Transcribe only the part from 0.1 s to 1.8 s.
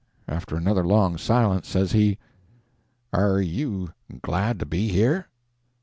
After another long silence,